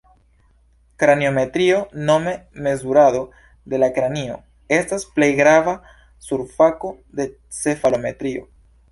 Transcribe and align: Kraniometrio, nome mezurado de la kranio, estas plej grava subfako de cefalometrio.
Kraniometrio, 1.01 1.81
nome 2.07 2.31
mezurado 2.67 3.19
de 3.73 3.81
la 3.83 3.89
kranio, 3.97 4.37
estas 4.77 5.05
plej 5.19 5.27
grava 5.41 5.75
subfako 6.29 6.91
de 7.21 7.27
cefalometrio. 7.59 8.47